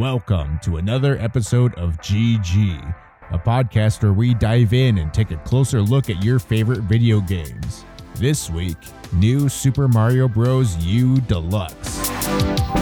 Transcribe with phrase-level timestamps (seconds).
[0.00, 2.94] Welcome to another episode of GG,
[3.32, 7.20] a podcast where we dive in and take a closer look at your favorite video
[7.20, 7.84] games.
[8.14, 8.78] This week,
[9.12, 10.74] new Super Mario Bros.
[10.78, 12.79] U Deluxe.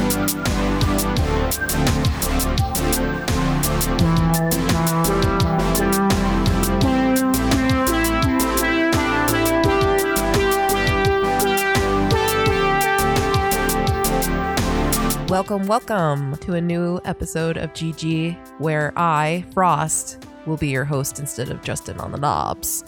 [15.29, 21.19] Welcome, welcome to a new episode of GG where I, Frost, will be your host
[21.19, 22.83] instead of Justin on the knobs.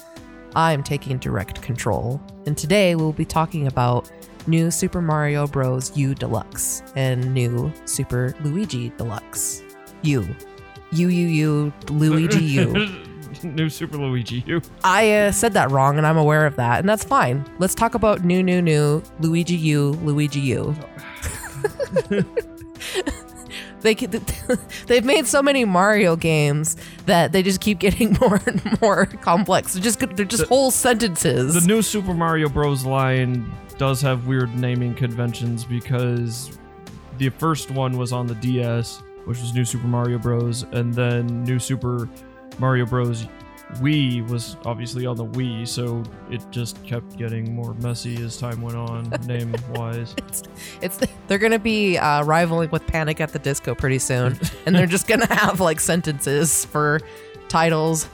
[0.57, 4.11] I'm taking direct control, and today we'll be talking about
[4.47, 5.95] new Super Mario Bros.
[5.99, 9.63] U Deluxe and new Super Luigi Deluxe.
[10.01, 10.27] U.
[10.93, 12.89] U, U, U, Luigi U.
[13.45, 14.63] New Super Luigi U.
[14.83, 17.45] I uh, said that wrong, and I'm aware of that, and that's fine.
[17.59, 20.75] Let's talk about new, new, new Luigi U, Luigi U.
[23.83, 23.95] they
[24.87, 29.75] they've made so many Mario games that they just keep getting more and more complex.
[29.75, 31.55] They're just they're just The- whole sentences.
[31.55, 32.85] The new Super Mario Bros.
[32.85, 36.59] line does have weird naming conventions because
[37.19, 41.45] the first one was on the DS, which was New Super Mario Bros., and then
[41.45, 42.09] New Super
[42.59, 43.27] Mario Bros.
[43.77, 48.61] Wii was obviously on the Wii, so it just kept getting more messy as time
[48.61, 50.15] went on, name wise.
[50.19, 50.43] it's,
[50.83, 54.87] it's they're gonna be uh, rivaling with Panic at the Disco pretty soon, and they're
[54.87, 57.01] just gonna have like sentences for
[57.49, 58.09] titles.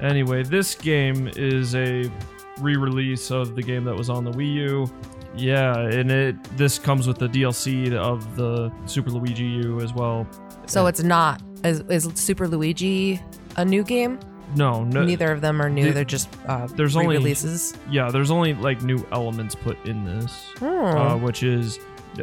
[0.00, 2.10] Anyway, this game is a
[2.60, 4.90] re-release of the game that was on the Wii U.
[5.36, 10.26] Yeah, and it this comes with the DLC of the Super Luigi U as well.
[10.66, 13.20] So it's not is, is Super Luigi
[13.56, 14.18] a new game?
[14.56, 15.04] No, no.
[15.04, 15.86] Neither of them are new.
[15.86, 17.74] the- They're just uh, there's only- releases.
[17.90, 20.64] Yeah, there's only like new elements put in this, Hmm.
[20.66, 21.78] uh, which is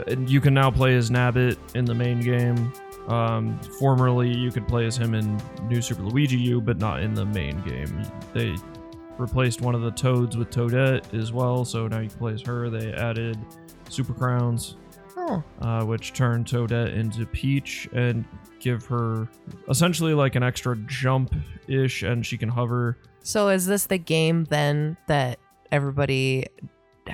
[0.07, 2.71] and you can now play as Nabbit in the main game.
[3.09, 7.13] Um, formerly, you could play as him in New Super Luigi U, but not in
[7.13, 8.01] the main game.
[8.33, 8.55] They
[9.17, 12.41] replaced one of the Toads with Toadette as well, so now you can play as
[12.43, 12.69] her.
[12.69, 13.37] They added
[13.89, 14.77] Super Crowns,
[15.17, 15.43] Oh.
[15.61, 18.23] uh, which turn Toadette into Peach and
[18.61, 19.27] give her
[19.69, 21.33] essentially like an extra jump
[21.67, 22.97] ish, and she can hover.
[23.23, 25.39] So is this the game then that
[25.71, 26.47] everybody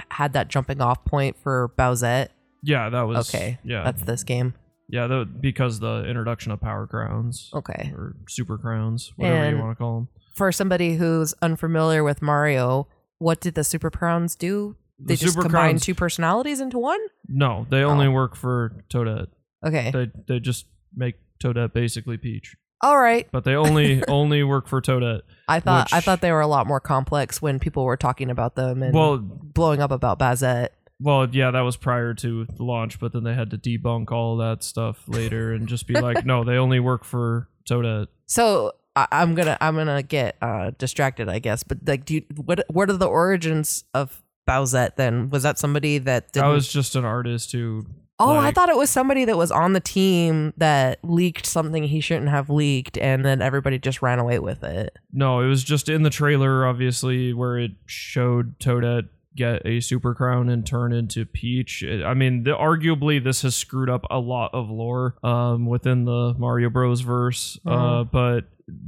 [0.10, 2.30] had that jumping off point for Bowsette?
[2.64, 4.54] Yeah, that was Okay, Yeah, That's this game.
[4.90, 7.92] yeah, that, because the introduction of Power Crowns Okay.
[7.96, 10.08] or Super Crowns, whatever And- you want to call them.
[10.36, 12.88] For somebody who's unfamiliar with Mario,
[13.18, 14.76] what did the Super Crowns do?
[15.00, 17.00] They The just Super combined Crowns- two personalities into one?
[17.28, 18.12] No, they only Oh.
[18.12, 19.28] work for Toadette.
[19.66, 19.92] Okay.
[19.92, 20.66] They they just
[20.96, 23.28] make Toadette basically Peach, All right.
[23.32, 25.22] but they only only work for Toadette.
[25.48, 28.56] I thought I thought they were a lot more complex when people were talking about
[28.56, 30.70] them and Well, blowing up about Bowsette.
[31.00, 34.38] well, yeah, that was prior to the launch, but then they had to debunk all
[34.38, 38.08] that stuff later and just be like, no, they only work for Toadette.
[38.26, 41.64] So I, I'm gonna I'm gonna get uh, distracted, I guess.
[41.64, 44.96] But like, do you, what what are the origins of Bowsette?
[44.96, 46.50] Then was that somebody that That didn't?
[46.50, 47.86] was just an artist who.
[48.20, 52.00] Oh, I thought it was somebody that was on the team that leaked something he
[52.02, 54.98] shouldn't have leaked, and then everybody just ran away with it.
[55.14, 60.16] No, it was just in the trailer, obviously, where it showed Toadette get a super
[60.16, 61.84] crown and turn into Peach.
[61.84, 66.34] I mean, the, arguably, this has screwed up a lot of lore um, within the
[66.40, 67.02] Mario Bros.
[67.02, 68.12] verse, uh, Mhm.
[68.12, 68.46] but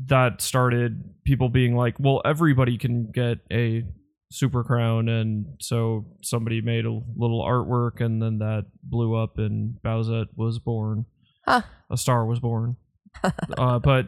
[0.07, 3.83] that started people being like, well, everybody can get a
[4.31, 9.75] super crown and so somebody made a little artwork and then that blew up and
[9.83, 11.05] Bowsette was born
[11.45, 11.61] Huh.
[11.89, 12.75] a star was born
[13.57, 14.05] uh, but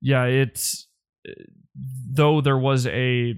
[0.00, 0.86] yeah it's
[2.08, 3.34] though there was a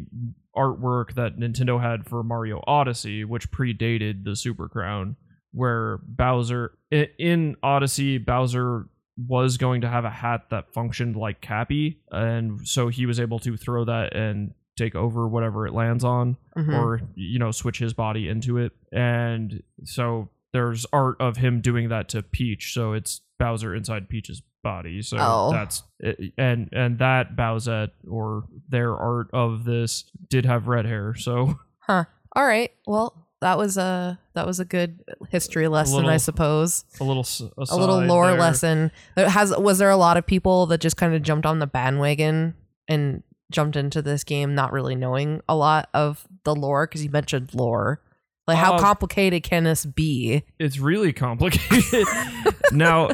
[0.54, 5.16] artwork that Nintendo had for Mario Odyssey which predated the Super Crown
[5.53, 12.03] where Bowser in Odyssey Bowser was going to have a hat that functioned like Cappy
[12.10, 16.37] and so he was able to throw that and take over whatever it lands on
[16.56, 16.78] Mhm.
[16.78, 21.89] or you know switch his body into it and so there's art of him doing
[21.89, 25.51] that to peach so it's bowser inside peach's body so Oh.
[25.53, 25.83] that's
[26.39, 32.04] and and that bowsette or their art of this did have red hair so huh
[32.34, 32.71] All right.
[32.86, 36.84] Well, that was a that was a good history lesson, I suppose.
[37.01, 37.24] a little
[37.56, 38.39] a little lore there.
[38.41, 38.91] lesson.
[39.15, 41.66] There has was there a lot of people that just kind of jumped on the
[41.66, 42.54] bandwagon
[42.89, 47.10] and jumped into this game not really knowing a lot of the lore because you
[47.10, 48.01] mentioned lore.
[48.47, 50.43] Like how Uh, complicated can this be?
[50.59, 52.07] it's really complicated.
[52.72, 53.10] now,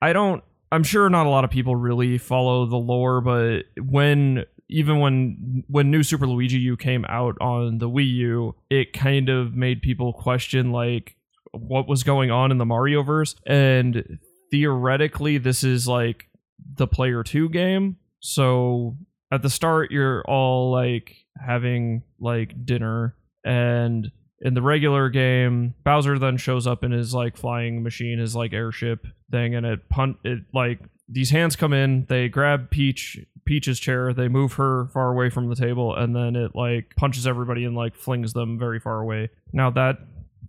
[0.00, 0.42] I don't.
[0.70, 5.64] I'm sure not a lot of people really follow the lore, but when even when
[5.68, 9.80] when New Super Luigi U came out on the Wii U, it kind of made
[9.82, 11.16] people question like
[11.52, 14.18] what was going on in the Mario verse and
[14.50, 16.28] theoretically this is like
[16.74, 17.96] the player 2 game.
[18.20, 18.96] So
[19.32, 23.14] at the start you're all like having like dinner
[23.44, 24.10] and
[24.40, 28.52] in the regular game Bowser then shows up in his like flying machine his like
[28.52, 33.78] airship thing and it punt it like these hands come in they grab Peach Peach's
[33.78, 37.64] chair they move her far away from the table and then it like punches everybody
[37.64, 39.30] and like flings them very far away.
[39.52, 39.98] Now that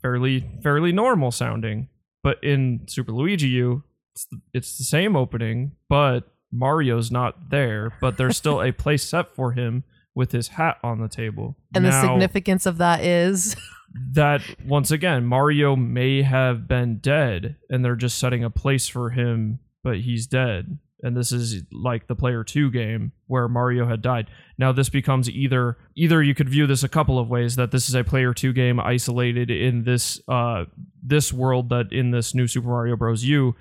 [0.02, 1.88] fairly fairly normal sounding,
[2.24, 3.84] but in Super Luigi U
[4.14, 9.04] it's the, it's the same opening, but Mario's not there, but there's still a place
[9.04, 9.84] set for him
[10.16, 11.56] with his hat on the table.
[11.74, 13.56] And the significance of that is
[14.12, 19.12] that once again, Mario may have been dead, and they're just setting a place for
[19.12, 20.78] him, but he's dead.
[21.02, 24.30] And this is like the player two game where Mario had died.
[24.58, 27.88] Now this becomes either either you could view this a couple of ways that this
[27.88, 30.66] is a player two game isolated in this uh
[31.02, 33.24] this world that in this new Super Mario Bros.
[33.24, 33.56] U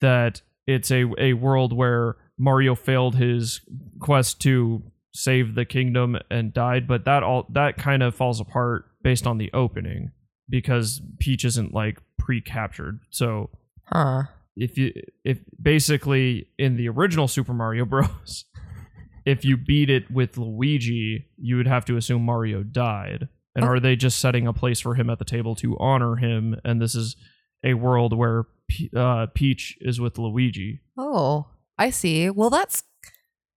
[0.00, 3.60] that it's a a world where Mario failed his
[4.00, 4.82] quest to
[5.12, 9.36] save the kingdom and died, but that all that kind of falls apart based on
[9.38, 10.10] the opening
[10.48, 13.00] because Peach isn't like pre-captured.
[13.10, 13.50] So
[13.84, 14.22] huh.
[14.56, 14.92] if you
[15.24, 18.44] if basically in the original Super Mario Bros.
[19.26, 23.28] if you beat it with Luigi, you would have to assume Mario died.
[23.54, 23.68] And Oh.
[23.68, 26.56] are they just setting a place for him at the table to honor him?
[26.64, 27.16] And this is
[27.62, 30.80] a world where P- uh, Peach is with Luigi.
[30.96, 31.48] Oh,
[31.80, 32.28] I see.
[32.28, 32.84] Well, that's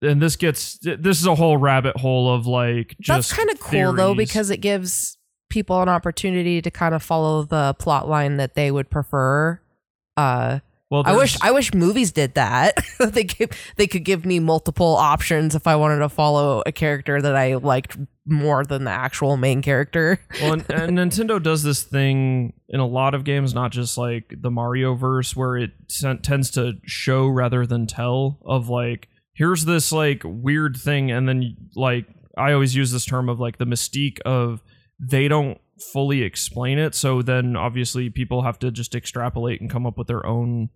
[0.02, 3.60] And this gets this is a whole rabbit hole of like just that's kind of
[3.60, 5.18] cool though because it gives
[5.50, 9.60] people an opportunity to kind of follow the plot line that they would prefer.
[10.16, 10.60] Uh,
[10.94, 12.78] well, I wish I wish movies did that.
[13.00, 17.20] they give, they could give me multiple options if I wanted to follow a character
[17.20, 17.98] that I liked
[18.28, 20.20] more than the actual main character.
[20.40, 24.36] well, and, and Nintendo does this thing in a lot of games, not just like
[24.40, 25.72] the Mario verse, where it
[26.22, 28.38] tends to show rather than tell.
[28.46, 32.06] Of like, here's this like weird thing, and then like
[32.38, 34.62] I always use this term of like the mystique of
[35.00, 35.60] they don't
[35.92, 40.06] fully explain it, so then obviously people have to just extrapolate and come up with
[40.06, 40.70] their own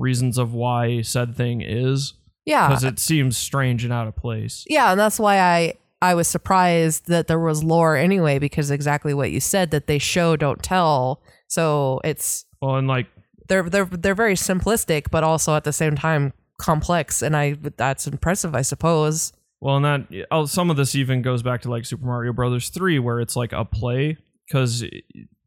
[0.00, 2.14] reasons of why said thing is
[2.46, 4.64] Yeah, because it seems strange and out of place.
[4.68, 9.12] yeah, and that's why I I was surprised that there was lore anyway because exactly
[9.14, 11.22] what you said that they show don't tell.
[11.46, 13.06] So it's Well, and like
[13.48, 18.06] they're they're they're very simplistic, but also at the same time complex, and I that's
[18.06, 19.32] impressive, I suppose.
[19.60, 22.70] Well, and that oh, some of this even goes back to like Super Mario Brothers
[22.70, 24.16] three, where it's like a play
[24.46, 24.82] because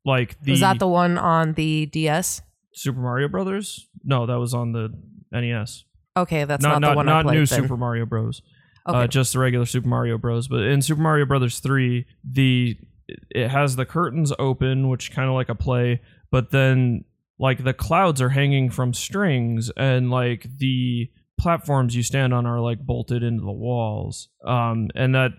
[0.05, 2.41] like the, Was that the one on the DS?
[2.73, 3.87] Super Mario Brothers?
[4.03, 4.89] No, that was on the
[5.31, 5.83] NES.
[6.15, 7.39] Okay, that's not not, the one I not played.
[7.39, 7.61] new then.
[7.61, 8.41] Super Mario Bros.
[8.87, 8.97] Okay.
[8.97, 10.47] Uh, just the regular Super Mario Bros.
[10.47, 12.77] But in Super Mario Brothers three, the
[13.07, 17.05] it has the curtains open, which kind of like a play, but then
[17.39, 21.09] like the clouds are hanging from strings, and like the
[21.39, 24.29] platforms you stand on are like bolted into the walls.
[24.45, 25.31] Um, and that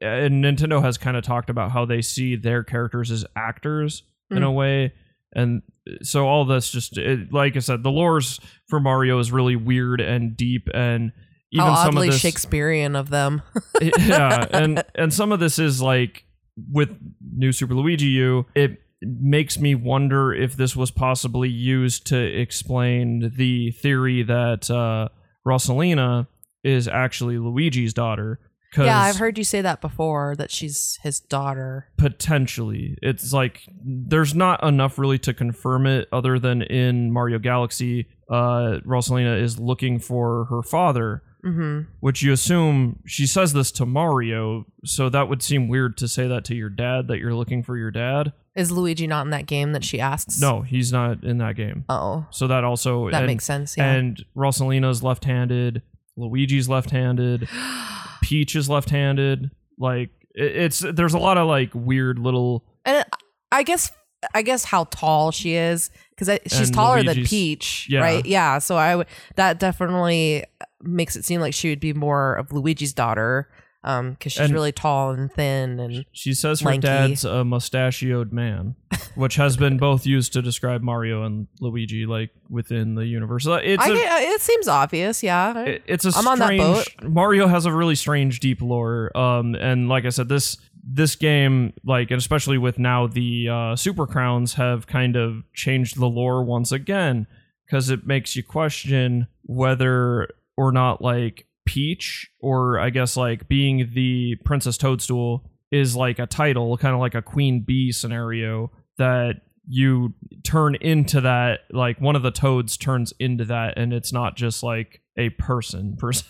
[0.00, 4.42] and Nintendo has kind of talked about how they see their characters as actors in
[4.42, 4.92] a way,
[5.32, 5.62] and
[6.02, 10.00] so all this just it, like I said, the lores for Mario is really weird
[10.00, 11.12] and deep and.
[11.50, 13.40] Even How some of this, Shakespearean of them.
[13.80, 16.24] yeah, and and some of this is like
[16.70, 18.44] with New Super Luigi U.
[18.54, 25.08] It makes me wonder if this was possibly used to explain the theory that uh,
[25.46, 26.26] Rosalina
[26.64, 28.40] is actually Luigi's daughter.
[28.76, 31.88] Yeah, I've heard you say that before that she's his daughter.
[31.96, 38.08] potentially it's like there's not enough really to confirm it other than in Mario Galaxy,
[38.30, 43.86] uh, Rosalina is looking for her father hmm which you assume she says this to
[43.86, 47.62] Mario, so that would seem weird to say that to your dad that you're looking
[47.62, 48.32] for your dad.
[48.54, 50.40] Is Luigi not in that game that she asks?
[50.40, 51.84] No, he's not in that game.
[51.88, 53.76] Oh, So that also that and, makes sense.
[53.76, 53.92] Yeah.
[53.92, 55.82] And Rosalina's left-handed,
[56.16, 57.48] Luigi's left-handed,
[58.20, 59.50] Peach is left-handed.
[59.78, 63.04] Like it's there's a lot of like weird little and
[63.52, 63.90] I guess
[64.34, 68.00] I guess how tall she is because she's taller than Peach, yeah.
[68.00, 68.26] right?
[68.26, 68.58] Yeah.
[68.58, 69.06] So I would
[69.36, 70.44] that definitely
[70.82, 73.48] makes it seem like she would be more of Luigi's daughter,
[73.84, 76.86] um, because she's And- really tall and thin and She says her Lanky.
[76.86, 78.74] dad's a mustachioed man,
[79.14, 83.46] which has been both used to describe Mario and Luigi, like within the universe.
[83.46, 85.22] Uh, It's I a- it seems obvious.
[85.22, 85.58] Yeah.
[85.64, 86.46] it- it's a I'm on that
[86.84, 90.56] strange Mario has a really strange deep lore um and like I said this
[90.90, 95.98] this game like and especially with now the uh super crowns have kind of changed
[96.00, 97.26] the lore once again
[97.70, 103.90] cuz it makes you question whether or not like Peach or I guess like being
[103.92, 109.42] the Princess Toadstool is like a title kind of like a queen bee scenario that
[109.68, 114.34] you turn into that like one of the toads turns into that and it's not
[114.34, 116.24] just like a person per se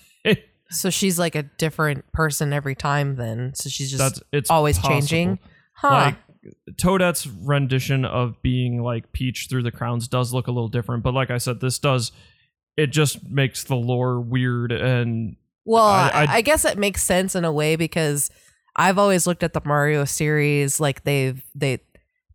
[0.70, 3.54] So she's like a different person every time then.
[3.54, 4.96] So she's just that's it's always possible.
[4.96, 5.38] changing.
[5.74, 5.88] Huh.
[5.88, 6.16] like
[6.76, 11.12] toadette's rendition of being like peach through the crowns does look a little different but
[11.12, 12.10] like i said this does
[12.78, 17.34] it just makes the lore weird and well, I- I, I- guess it makes sense
[17.34, 18.30] in a way because
[18.76, 21.80] I've always looked at the Mario series like they've they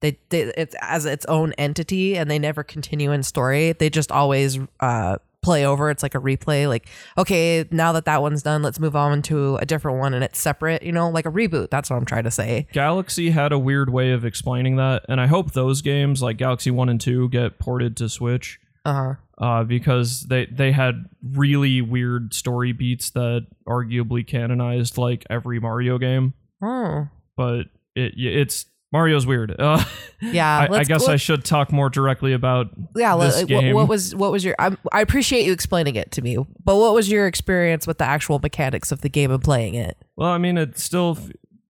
[0.01, 3.71] they, they it's as its own entity and they never continue in story.
[3.71, 5.89] They just always uh play over.
[5.89, 6.67] It's like a replay.
[6.67, 10.23] Like okay, now that that one's done, let's move on to a different one and
[10.23, 10.83] it's separate.
[10.83, 11.69] You know, like a reboot.
[11.69, 12.67] That's what I'm trying to say.
[12.73, 16.69] Galaxy had a weird way of explaining that, and I hope those games like Galaxy
[16.71, 19.43] One and Two get ported to Switch Uh huh.
[19.45, 25.97] uh, because they they had really weird story beats that arguably canonized like every Mario
[25.97, 27.07] game, Oh.
[27.37, 29.55] but it it's Mario's weird.
[29.59, 29.83] Uh,
[30.21, 34.15] Yeah, I, I guess I should talk more directly about yeah like, what, what was
[34.15, 37.27] what was your I, I appreciate you explaining it to me but what was your
[37.27, 40.77] experience with the actual mechanics of the game and playing it Well, I mean, it
[40.79, 41.17] still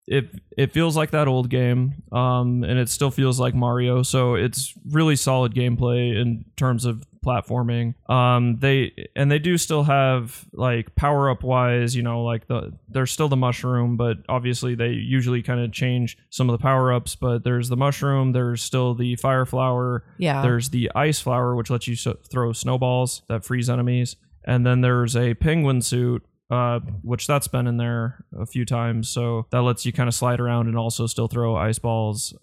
[0.08, 0.26] it
[0.58, 4.04] it feels like that old game, um, and it still feels like Mario.
[4.04, 7.96] So it's really solid gameplay in terms of platforming.
[8.10, 12.74] Um, they and they do still have like power up wise, you know, like the
[12.90, 16.92] there's still the mushroom, but obviously they usually kind of change some of the power
[16.92, 17.16] ups.
[17.16, 21.70] But there's the mushroom, there's still the fire flower, yeah there's the ice flower, which
[21.70, 26.80] lets you so- throw snowballs that freeze enemies, and then there's a penguin suit, uh,
[27.02, 29.10] which that's been in there a few times.
[29.10, 32.34] So that lets you kind of slide around and also still throw ice balls,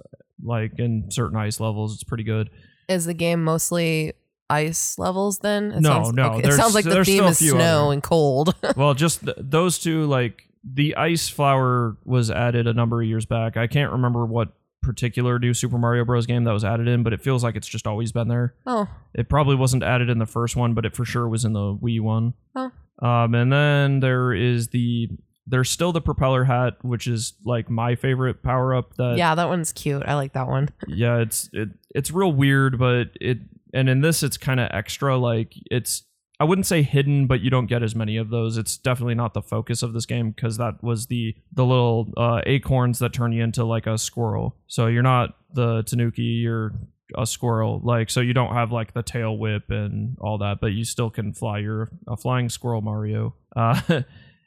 [0.43, 1.95] like in certain ice levels.
[1.95, 2.51] It's pretty good.
[2.89, 4.15] is the game mostly
[4.49, 7.85] ice levels then it No, sounds, no, it there's- sounds like the theme is snow
[7.85, 12.73] other- and cold well, just th- those two, like the ice flower was added a
[12.75, 13.57] number of years back.
[13.57, 14.49] I can't remember what
[14.83, 16.27] particular new Super Mario Bros.
[16.27, 18.55] game that was added in, but it feels like it's just always been there.
[18.67, 21.53] oh It probably wasn't added in the first one, but it for sure was in
[21.53, 22.35] the Wii one.
[22.57, 22.73] Oh.
[23.01, 25.09] Um, and then there is the
[25.47, 28.95] there's still the propeller hat, which is like my favorite power up.
[28.97, 32.79] That yeah that one's cute i like that one yeah, it's it it's real weird,
[32.79, 33.39] but it
[33.75, 35.17] and in this it's kind of extra.
[35.17, 36.05] Like it's
[36.39, 38.57] I wouldn't say hidden, but you don't get as many of those.
[38.57, 42.41] It's definitely not the focus of this game because that was the the little uh,
[42.47, 44.57] acorns that turn you into like a squirrel.
[44.67, 46.73] So you're not the Tanuki, you're
[47.17, 47.81] a squirrel.
[47.83, 51.11] Like so you don't have like the tail whip and all that, but you still
[51.11, 51.59] can fly.
[51.59, 54.03] You're a flying squirrel Mario, uh,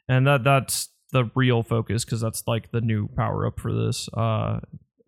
[0.08, 4.08] and that that's the real focus because that's like the new power up for this.
[4.12, 4.60] Uh,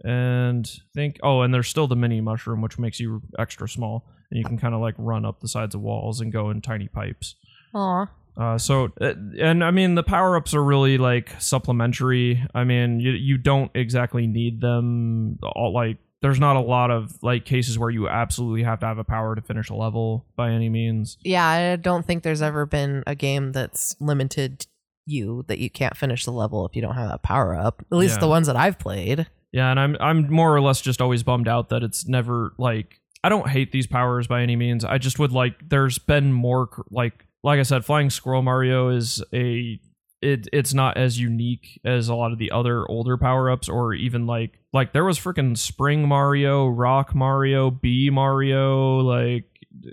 [0.05, 4.39] and think oh, and there's still the mini mushroom, which makes you extra small, and
[4.39, 6.89] you can kind of like run up the sides of walls and go in tiny
[6.89, 7.35] pipes.
[7.75, 8.07] Aw.
[8.37, 12.45] Uh, so uh, and I mean the power ups are really like supplementary.
[12.55, 15.73] I mean you you don't exactly need them all.
[15.73, 19.04] Like there's not a lot of like cases where you absolutely have to have a
[19.04, 21.16] power to finish a level by any means.
[21.25, 24.66] yeah i don't think there's ever been a game that's limited
[25.06, 27.97] you that you can't finish the level if you don't have that power up at
[27.97, 28.21] least Yeah.
[28.21, 31.47] the ones that i've played Yeah, and I'm I'm more or less just always bummed
[31.49, 34.85] out that it's never like I don't hate these powers by any means.
[34.85, 39.23] I just would like there's been more like like I said, Flying Squirrel Mario is
[39.33, 39.80] a
[40.26, 43.95] it it's not as unique as a lot of the other older power ups or
[43.95, 49.45] even like like there was freaking Spring Mario, Rock Mario, Bee Mario, like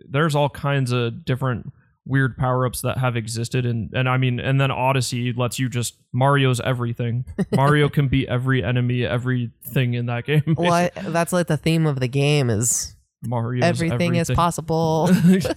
[0.09, 1.71] there's all kinds of different
[2.05, 5.69] weird power ups that have existed and and I mean and then Odyssey lets you
[5.69, 7.25] just Mario's everything.
[7.55, 10.55] Mario can beat every enemy, everything in that game.
[10.57, 15.09] well I, that's like the theme of the game is Mario's everything, is possible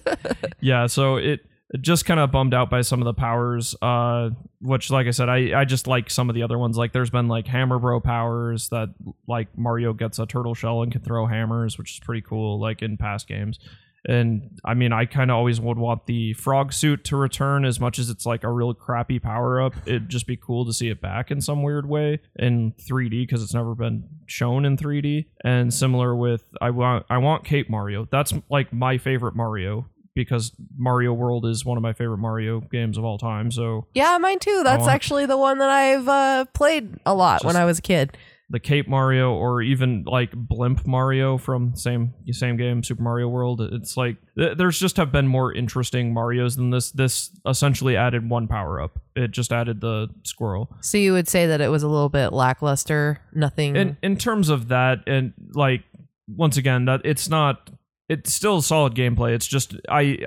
[0.61, 1.41] yeah, so it
[1.81, 4.29] just kind of bummed out by some of the powers uh
[4.61, 6.77] which like I said I I just like some of the other ones.
[6.77, 8.89] Like there's been like hammer bro powers that
[9.27, 12.81] like Mario gets a turtle shell and can throw hammers which is pretty cool like
[12.81, 13.59] in past games.
[14.07, 17.79] And I mean I kind of always would want the frog suit to return as
[17.81, 19.73] much as it's like a real crappy power up.
[19.85, 23.43] It'd just be cool to see it back in some weird way in 3D because
[23.43, 28.07] it's never been shown in 3D and similar with I want I want Cape Mario.
[28.09, 29.87] That's like my favorite Mario
[30.21, 34.17] because Mario World is one of my favorite Mario games of all time so yeah
[34.19, 34.61] mine too.
[34.63, 37.81] That's want- actually the one that i've uh, played a lot when i was a
[37.81, 38.17] kid.
[38.49, 43.59] the Cape Mario or even like Blimp Mario from same same game Super Mario World.
[43.61, 46.91] It's like th- there's just have been more interesting Marios than this.
[46.91, 49.01] This essentially added one power up.
[49.17, 50.73] It just added the squirrel.
[50.79, 53.19] So you would say that it was a little bit lackluster.
[53.33, 53.75] Nothing.
[53.75, 55.83] in in terms of that and like
[56.29, 57.69] once again that it's not
[58.09, 60.17] it's still solid gameplay it's just I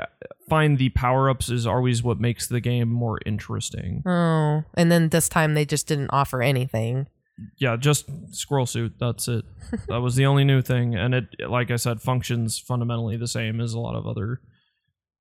[0.49, 5.09] find the power ups is always what makes the game more interesting oh, and then
[5.09, 7.07] this time they just didn't offer anything.
[7.59, 8.95] yeah, just squirrel suit.
[8.99, 9.45] That's it.
[9.89, 13.61] that was the only new thing, and it, like I said, functions fundamentally the same
[13.61, 14.41] as a lot of other.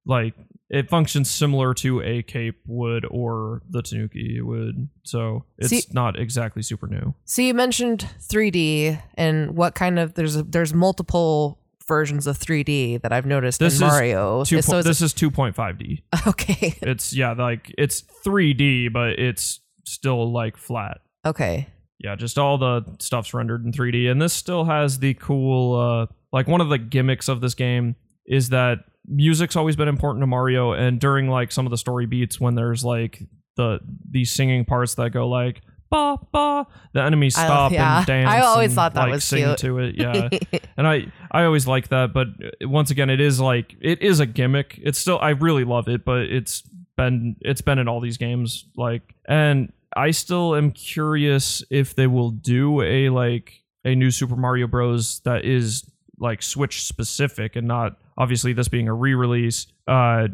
[0.05, 0.33] Like
[0.69, 6.19] it functions similar to a cape would or the Tanuki would, so it's See- not
[6.19, 7.13] exactly super new.
[7.25, 11.58] So you mentioned 3D and what kind of there's a, there's multiple
[11.89, 14.45] versions of 3D that I've noticed This in Mario.
[14.45, 16.03] Two so this is 2.5D.
[16.27, 16.75] okay.
[16.81, 20.99] It's yeah, like it's 3D, but it's still like flat.
[21.25, 21.67] Okay.
[21.99, 24.09] yeah, just all the stuff's rendered in 3D.
[24.09, 27.97] And this still has the cool, uh, like one of the gimmicks of this game
[28.25, 30.71] is that music's always been important to Mario.
[30.71, 33.21] And during like some of the story beats, when there's like
[33.57, 33.79] the
[34.09, 37.97] these singing parts that go like ba ba, the enemies I- stop yeah.
[37.97, 38.29] and dance.
[38.29, 39.57] I always and, thought that like, was sing cute.
[39.59, 39.95] to it.
[39.97, 40.29] Yeah,
[40.77, 42.13] and I I always like that.
[42.13, 44.79] But uh, once again, it is like it is a gimmick.
[44.81, 46.63] It's still I really love it, but it's
[46.99, 52.07] been it's been in all these games like and I still am curious if they
[52.07, 57.67] will do a like a new Super Mario Bros that is like Switch specific and
[57.67, 60.27] not obviously this being a re-release uh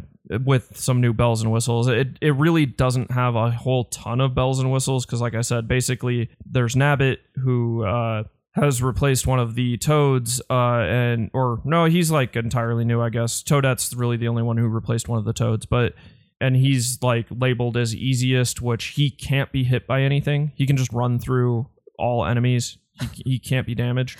[0.44, 1.88] with some new bells and whistles.
[1.88, 5.42] It it really doesn't have a whole ton of bells and whistles cuz like I
[5.42, 11.62] said basically there's Nabbit who uh has replaced one of the toads uh and or
[11.66, 13.44] no he's like entirely new I guess.
[13.44, 15.94] Toadette's really the only one who replaced one of the toads but
[16.42, 20.52] and he's like labeled as easiest, which he can't be hit by anything.
[20.56, 21.68] He can just run through
[21.98, 22.78] all enemies.
[23.00, 24.20] He, he can't be damaged.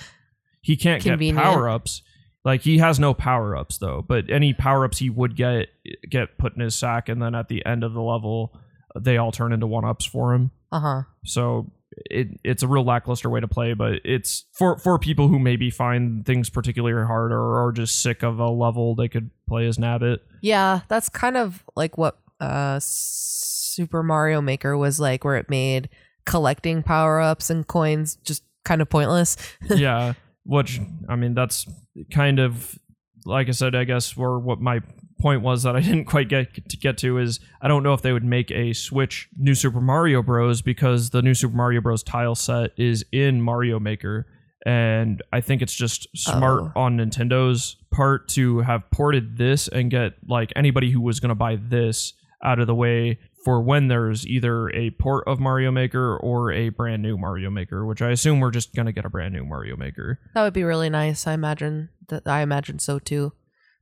[0.60, 2.02] He can't get power ups.
[2.46, 5.66] Like he has no power ups though, but any power ups he would get
[6.08, 8.56] get put in his sack, and then at the end of the level,
[8.96, 10.52] they all turn into one ups for him.
[10.70, 11.02] Uh huh.
[11.24, 15.40] So it it's a real lackluster way to play, but it's for for people who
[15.40, 19.66] maybe find things particularly hard or are just sick of a level, they could play
[19.66, 20.18] as Nabbit.
[20.40, 25.88] Yeah, that's kind of like what uh Super Mario Maker was like, where it made
[26.26, 29.36] collecting power ups and coins just kind of pointless.
[29.68, 30.12] yeah,
[30.46, 31.66] which I mean that's
[32.12, 32.78] kind of
[33.24, 34.80] like I said, I guess where what my
[35.20, 38.02] point was that I didn't quite get to get to is I don't know if
[38.02, 40.62] they would make a Switch New Super Mario Bros.
[40.62, 42.02] because the New Super Mario Bros.
[42.02, 44.26] tile set is in Mario Maker.
[44.64, 46.80] And I think it's just smart Oh.
[46.80, 51.34] on Nintendo's part to have ported this and get like anybody who was going to
[51.36, 56.16] buy this out of the way for when there's either a port of Mario Maker
[56.16, 59.08] or a brand new Mario Maker, which I assume we're just going to get a
[59.08, 60.18] brand new Mario Maker.
[60.34, 61.28] That would be really nice.
[61.28, 63.32] I imagine that I imagine so too.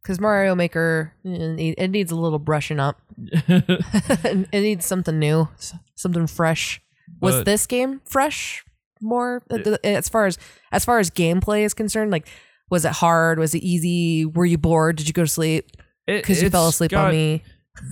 [0.03, 3.01] Because Mario Maker, it needs a little brushing up.
[3.17, 5.49] it needs something new,
[5.95, 6.83] something fresh.
[7.23, 8.67] Was But- this game fresh?
[9.01, 9.43] More
[9.83, 10.37] as far as
[10.73, 12.29] as far as gameplay is concerned, like
[12.69, 13.39] was it hard?
[13.39, 14.27] Was it easy?
[14.27, 14.97] Were you bored?
[14.97, 15.71] Did you go to sleep
[16.07, 17.43] because you fell asleep on me?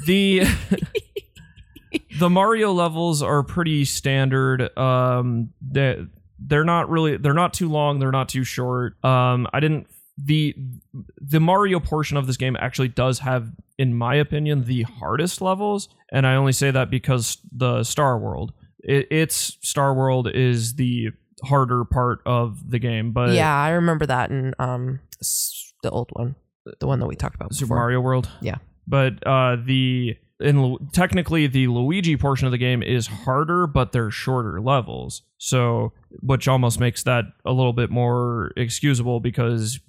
[0.07, 0.47] The
[2.19, 4.77] the Mario levels are pretty standard.
[4.79, 6.05] Um, they
[6.39, 7.99] they're not really they're not too long.
[7.99, 9.03] They're not too short.
[9.05, 9.87] Um, I didn't
[10.19, 10.55] the
[11.21, 15.89] the Mario portion of this game actually does have, in my opinion, the hardest levels,
[16.11, 18.53] and I only say that because the Star World.
[18.85, 21.11] It, it's Star World is the
[21.45, 25.01] harder part of the game, but yeah, I remember that in um
[25.83, 26.37] the old one,
[26.81, 27.77] the one that we talked about Super before.
[27.79, 28.29] Mario World.
[28.41, 28.57] Yeah.
[28.87, 34.11] But uh, the in technically the Luigi portion of the game is harder, but they're
[34.11, 35.23] shorter levels.
[35.39, 39.81] So which almost makes that a little bit more excusable because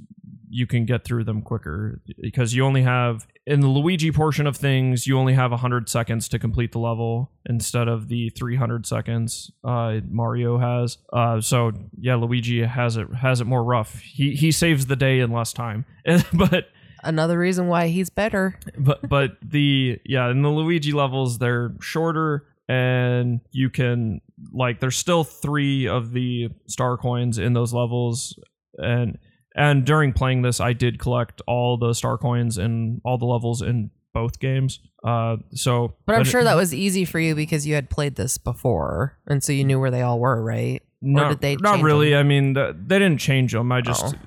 [0.53, 1.99] you can get through them quicker.
[2.21, 6.29] Because you only have in the Luigi portion of things you only have 100 seconds
[6.29, 10.99] to complete the level instead of the 300 seconds uh, Mario has.
[11.11, 13.99] Uh, so yeah Luigi has it has it more rough.
[13.99, 15.85] He he saves the day in less time.
[16.33, 16.67] But
[17.03, 18.57] Another reason why he's better.
[18.77, 24.95] but but the yeah in the luigi levels they're shorter and you can like there's
[24.97, 28.37] still three of the star coins in those levels
[28.77, 29.17] and
[29.55, 33.61] and during playing this i did collect all the star coins in all the levels
[33.61, 37.67] in both games uh so But I'm it- sure that was easy for you because
[37.67, 40.81] you had played this before, and so you knew where they all were, right?
[41.01, 42.19] not, did they not really them?
[42.19, 44.19] i mean th- they didn't change them i just Oh.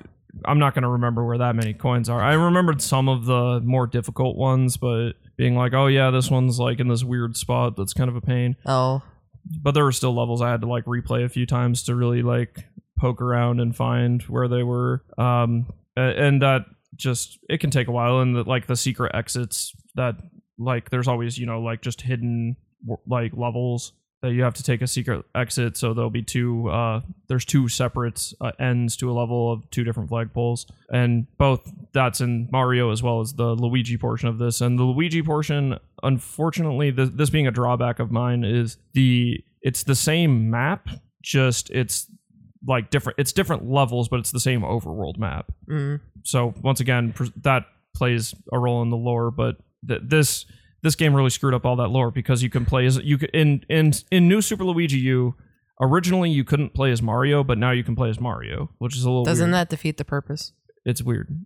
[0.45, 3.59] I'm not going to remember where that many coins are i remembered some of the
[3.61, 7.75] more difficult ones but being like oh yeah this one's like in this weird spot
[7.75, 9.01] that's kind of a pain Oh,
[9.61, 12.21] but there were still levels I had to like replay a few times to really
[12.21, 12.65] like
[12.99, 15.03] poke around and find where they were.
[15.17, 18.19] Um, and that just it can take a while.
[18.19, 20.15] And the, like the secret exits that
[20.57, 22.57] like there's always you know like just hidden
[23.07, 25.77] like levels that you have to take a secret exit.
[25.77, 26.69] So there'll be two.
[26.69, 31.71] Uh, there's two separate uh, ends to a level of two different flagpoles, and both
[31.93, 34.59] that's in Mario as well as the Luigi portion of this.
[34.61, 39.83] And the Luigi portion, unfortunately, th- this being a drawback of mine, is the it's
[39.83, 40.87] the same map
[41.21, 42.07] just it's
[42.65, 45.99] like different it's different levels but it's the same overworld map Mm.
[46.23, 50.45] so once again pr- that plays a role in the lore but th- this
[50.83, 53.29] this game really screwed up all that lore because you can play as you can,
[53.33, 55.35] in in in new super luigi u
[55.81, 59.03] originally you couldn't play as mario but now you can play as mario which is
[59.03, 59.53] a little Doesn't weird.
[59.55, 60.53] that defeat the purpose?
[60.85, 61.45] it's weird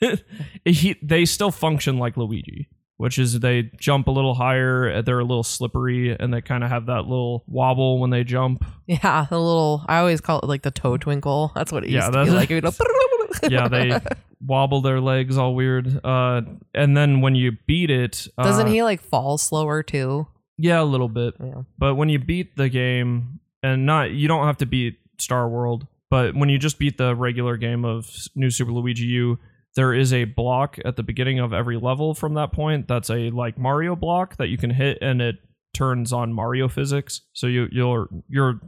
[0.64, 5.18] he, they still function like luigi which is they jump a little higher uh, they're
[5.18, 9.26] a little slippery and they kind of have that little wobble when they jump Yeah,
[9.30, 9.84] the little.
[9.88, 11.50] I always call it like the toe twinkle.
[11.54, 12.50] That's what it Yeah, used to be like.
[12.50, 12.64] It would
[13.48, 13.98] yeah they
[14.46, 16.42] wobble their legs all weird uh
[16.74, 20.26] and then when you beat it uh, Doesn't he like fall slower too?
[20.58, 21.62] yeah a little bit Yeah.
[21.78, 25.86] but when you beat the game and not you don't have to beat star world
[26.10, 29.38] but when you just beat the regular game of new super luigi u
[29.76, 33.30] there is a block at the beginning of every level from that point that's a
[33.30, 35.36] like mario block that you can hit and it
[35.72, 38.60] turns on mario physics so you your your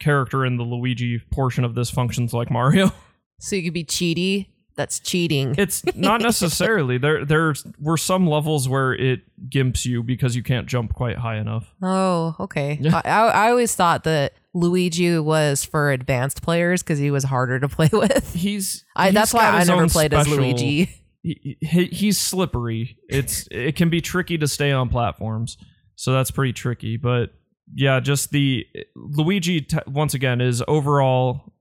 [0.00, 2.90] character in the luigi portion of this functions like mario
[3.40, 4.46] So you could be cheaty.
[4.76, 5.56] That's cheating.
[5.58, 6.96] It's not necessarily.
[6.96, 11.36] there there were some levels where it gimps you because you can't jump quite high
[11.36, 11.74] enough.
[11.82, 12.78] oh, okay.
[12.80, 13.00] Yeah.
[13.04, 17.60] I, I, I always thought that Luigi was for advanced players because he was harder
[17.60, 18.32] to play with.
[18.34, 20.88] He's, I, he's that's why I never played as Luigi.
[21.22, 22.96] He, he, he's slippery.
[23.08, 25.58] It's it can be tricky to stay on platforms,
[25.96, 26.96] so that's pretty tricky.
[26.96, 27.34] But
[27.74, 31.52] yeah, just the Luigi t- once again is overall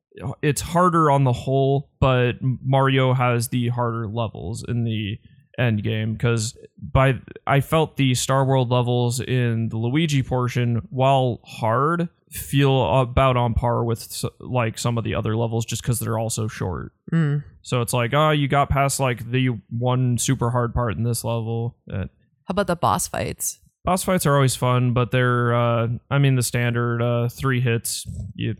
[0.41, 5.19] it's harder on the whole, but Mario has the harder levels in the
[5.57, 11.41] end game because by I felt the Star World levels in the Luigi portion, while
[11.43, 16.17] hard, feel about on par with like some of the other levels just because they're
[16.17, 16.93] all so short.
[17.11, 17.43] Mm.
[17.61, 21.23] So it's like, oh, you got past like the one super hard part in this
[21.23, 21.75] level.
[21.91, 22.05] Uh,
[22.45, 23.59] How about the boss fights?
[23.85, 28.05] boss fights are always fun, but they're, uh, I mean, the standard uh, three hits.
[28.35, 28.55] You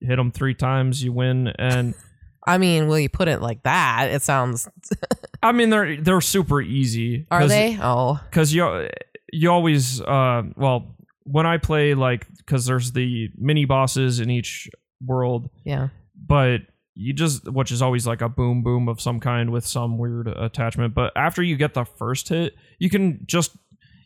[0.00, 1.94] hit them three times, you win, and
[2.46, 4.08] I mean, will you put it like that.
[4.10, 4.68] It sounds.
[5.42, 7.26] I mean they're they're super easy.
[7.30, 7.78] Are they?
[7.80, 8.88] Oh, Because you
[9.32, 14.68] you always, uh, well, when I play like, because there's the mini bosses in each
[15.04, 15.88] world, yeah.
[16.26, 16.62] but
[16.94, 20.28] you just which is always like a boom boom of some kind with some weird
[20.28, 23.56] attachment but after you get the first hit you can just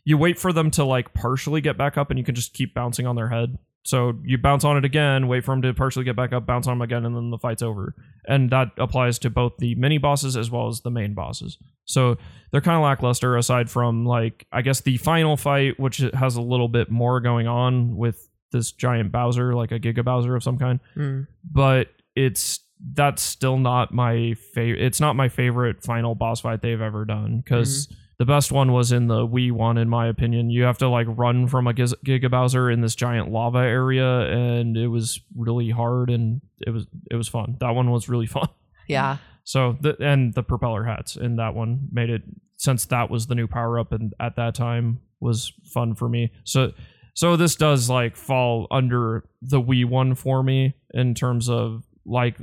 [0.05, 2.73] you wait for them to like partially get back up and you can just keep
[2.73, 6.03] bouncing on their head so you bounce on it again wait for them to partially
[6.03, 7.93] get back up bounce on them again and then the fight's over
[8.27, 12.17] and that applies to both the mini bosses as well as the main bosses so
[12.51, 16.41] they're kind of lackluster aside from like i guess the final fight which has a
[16.41, 20.57] little bit more going on with this giant bowser like a giga bowser of some
[20.57, 21.27] kind Mm.
[21.49, 22.59] but it's
[22.93, 24.81] that's still not my favorite.
[24.83, 28.91] It's not my favorite final boss fight they've ever done because the best one was
[28.91, 30.49] in the Wii one, in my opinion.
[30.49, 34.77] You have to like run from a Giga Bowser in this giant lava area, and
[34.77, 37.57] it was really hard and it was it was fun.
[37.59, 38.49] That one was really fun.
[38.87, 39.17] Yeah.
[39.43, 42.23] So the and the propeller hats in that one made it
[42.57, 46.31] since that was the new power up and at that time was fun for me.
[46.45, 46.71] So
[47.13, 52.37] so this does like fall under the Wii one for me in terms of like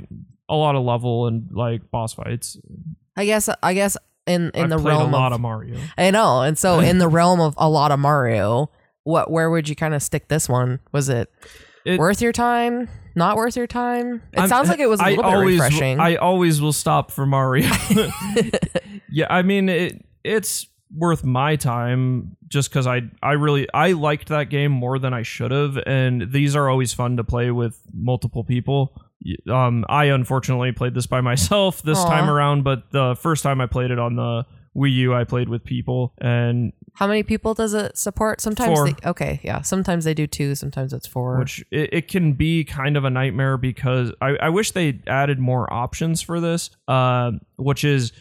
[0.49, 2.57] a lot of level and like boss fights.
[3.15, 3.49] I guess.
[3.61, 5.77] I guess in in I've the realm a lot of, of Mario.
[5.97, 8.69] I know, and so in the realm of a lot of Mario,
[9.03, 10.79] what where would you kind of stick this one?
[10.91, 11.31] Was it,
[11.85, 12.87] It- worth your time?
[13.15, 14.23] Not worth your time?
[14.33, 15.99] It I'm- sounds like it was a little bit always, refreshing.
[15.99, 17.69] I always will stop for Mario.
[19.09, 20.03] yeah, I mean it.
[20.23, 25.13] It's worth my time just because I I really I liked that game more than
[25.13, 28.99] I should have, and these are always fun to play with multiple people.
[29.49, 32.09] Um, I unfortunately played this by myself this Aw.
[32.09, 35.49] time around, but the first time I played it on the Wii U, I played
[35.49, 38.41] with people, and How many people does it support?
[38.41, 38.87] Sometimes Four.
[38.89, 39.61] they okay, yeah.
[39.61, 41.37] Sometimes they do two, sometimes it's four.
[41.37, 45.37] which it, it can be kind of a nightmare because I, I wish they added
[45.39, 48.13] more options for this uh, which is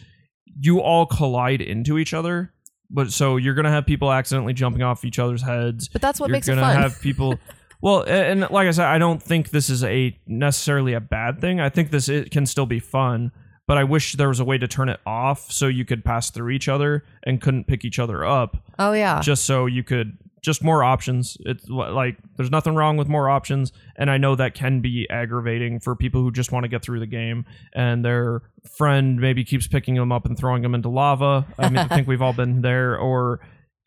[0.60, 2.52] you all collide into each other
[2.90, 6.28] but so you're gonna have people accidentally jumping off each other's heads but that's what
[6.28, 6.76] you're makes it gonna fun.
[6.82, 7.38] have people
[7.82, 11.60] well and like i said i don't think this is a necessarily a bad thing.
[11.60, 13.30] I think this it can still be fun
[13.66, 16.30] but i wish there was a way to turn it off so you could pass
[16.30, 18.56] through each other and couldn't pick each other up.
[18.78, 19.20] Oh yeah.
[19.20, 21.36] just so you could just more options.
[21.42, 25.78] It's like there's nothing wrong with more options and i know that can be aggravating
[25.78, 28.42] for people who just want to get through the game and their
[28.76, 31.46] friend maybe keeps picking them up and throwing them into lava.
[31.58, 33.38] I mean i think we've all been there or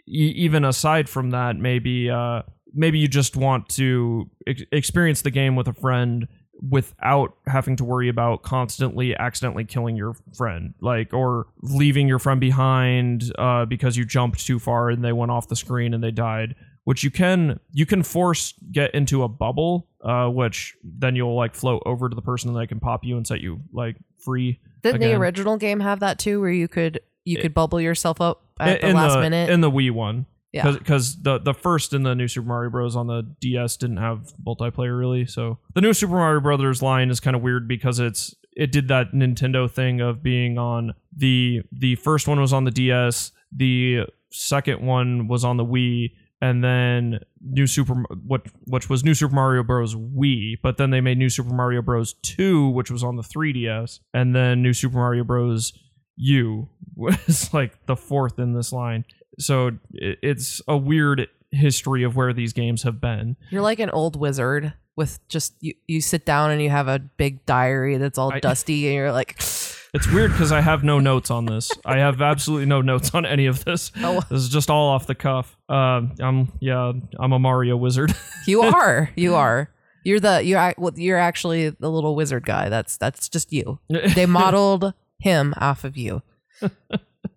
[0.07, 2.43] e- even aside from that maybe uh
[2.75, 6.27] maybe you just want to ex- experience the game with a friend
[6.69, 12.39] without having to worry about constantly accidentally killing your friend like or leaving your friend
[12.39, 16.11] behind uh, because you jumped too far and they went off the screen and they
[16.11, 21.35] died which you can you can force get into a bubble, uh, which then you'll
[21.35, 23.97] like float over to the person and they can pop you and set you like
[24.23, 24.59] free.
[24.83, 28.21] Didn't the original game have that too, where you could you It- could bubble yourself
[28.21, 29.49] up at the last the, minute?
[29.49, 30.27] in the Wii one.
[30.55, 30.71] Yeah.
[30.71, 32.95] because the the first in the new Super Mario Bros.
[32.95, 35.25] on the DS didn't have multiplayer really.
[35.25, 38.87] So the new Super Mario Brothers line is kind of weird because it's it did
[38.87, 44.03] that Nintendo thing of being on the the first one was on the DS, the
[44.31, 47.93] second one was on the Wii, and then new Super
[48.25, 49.93] what which was new Super Mario Bros.
[49.93, 52.13] Wii, but then they made new Super Mario Bros.
[52.23, 55.73] Two, which was on the 3DS, and then new Super Mario Bros.
[56.17, 59.03] U was like the fourth in this line
[59.39, 63.35] so it's a weird history of where these games have been.
[63.49, 66.99] You're like an old wizard with just you, you sit down and you have a
[66.99, 69.39] big diary that's all I- dusty and you're like
[69.95, 71.71] It's weird because I have no notes on this.
[71.85, 73.93] I have absolutely no notes on any of this.
[74.01, 74.19] Oh.
[74.29, 75.55] This is just all off the cuff.
[75.69, 78.13] Um, I'm yeah, I'm a Mario wizard.
[78.45, 79.69] you are you are
[80.03, 84.93] you're the you're you're actually the little wizard guy that's that's just you they modeled
[85.17, 86.21] him off of you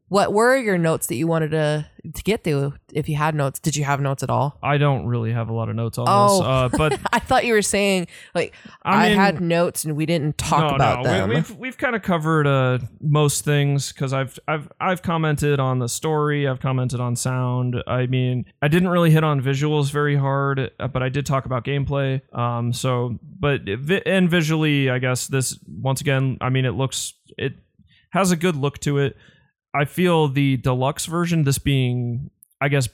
[0.09, 3.59] what were your notes that you wanted to to get to if you had notes
[3.59, 6.07] did you have notes at all I don't really have a lot of notes on
[6.09, 6.39] Oh.
[6.39, 9.97] this, uh, but i thought you were saying like i, I, mean, had notes and
[9.97, 13.45] we didn't talk no, about no, them We, we've we've kind of covered uh, most
[13.45, 16.49] things because I've I've I've commented on the story.
[16.49, 17.77] I've commented on sound.
[17.87, 21.45] I mean, I didn't really hit on visuals very hard, uh, but I did talk
[21.47, 22.21] about gameplay.
[22.35, 23.69] Um, so but
[24.07, 26.39] and visually, I guess this once again.
[26.41, 27.55] I mean, it looks it
[28.11, 29.17] has a good look to it.
[29.79, 32.89] I feel the deluxe version, this being, I guess,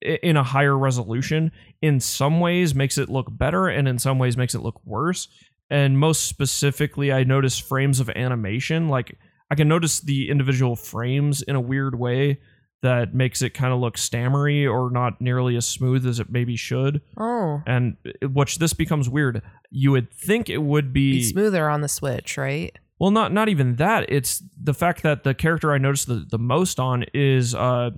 [0.00, 1.50] in a higher resolution,
[1.82, 5.28] in some ways makes it look better, and in some ways makes it look worse.
[5.70, 8.88] And most specifically, I notice frames of animation.
[8.88, 9.18] Like
[9.50, 12.40] I can notice the individual frames in a weird way
[12.82, 16.54] that makes it kind of look stammery or not nearly as smooth as it maybe
[16.54, 17.00] should.
[17.18, 19.42] oh And eh, which this becomes weird.
[19.70, 23.76] You would think it would be smoother on the switch right well, not not even
[23.76, 24.06] that.
[24.08, 27.90] It's the fact that the character I noticed the, the most on is uh,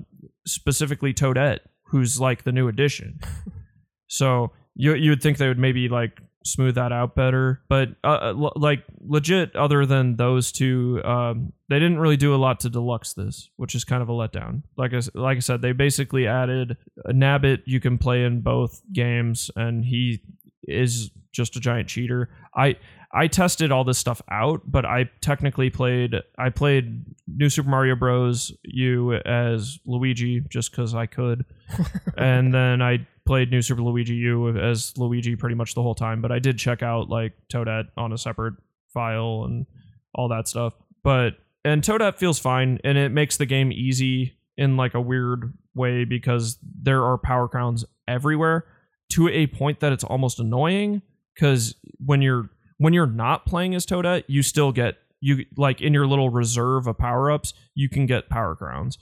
[0.46, 3.20] specifically Toadette, who's like the new addition.
[4.08, 8.08] so you you would think they would maybe like smooth that out better, but uh,
[8.08, 12.60] uh, l- like legit, other than those two, um, they didn't really do a lot
[12.60, 14.62] to deluxe this, which is kind of a letdown.
[14.76, 18.82] Like I like I said, they basically added a Nabbit you can play in both
[18.92, 20.22] games, and he
[20.64, 22.30] is just a giant cheater.
[22.54, 22.76] I
[23.12, 27.96] I tested all this stuff out, but I technically played I played New Super Mario
[27.96, 28.52] Bros.
[28.64, 31.44] U as Luigi just because I could,
[32.16, 36.22] and then I played New Super Luigi U as Luigi pretty much the whole time.
[36.22, 38.54] But I did check out like Toadette on a separate
[38.94, 39.66] file and
[40.14, 40.74] all that stuff.
[41.02, 45.52] But and Toadette feels fine, and it makes the game easy in like a weird
[45.74, 48.66] way because there are power crowns everywhere
[49.10, 51.02] to a point that it's almost annoying
[51.34, 55.92] because when you're when you're not playing as Toda, you still get you like in
[55.94, 58.98] your little reserve of power ups, you can get power crowns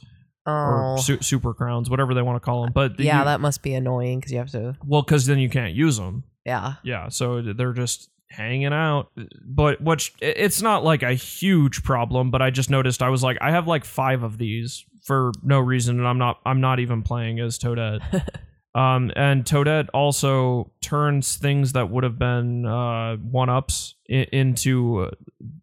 [0.46, 2.72] oh or su- super crowns, whatever they want to call them.
[2.72, 5.48] But yeah you- that must be annoying because you have to well, because then you
[5.48, 6.24] can't use them.
[6.44, 9.10] yeah Yeah, so they're just hanging out.
[9.46, 13.38] But which it's not like a huge problem, but I just noticed I was like,
[13.40, 17.02] I have like five of these for no reason, and I'm not I'm not even
[17.02, 18.00] playing as Toadette.
[18.78, 25.00] um, and Toadette also turns things that would have been uh, one ups I- into
[25.04, 25.10] uh,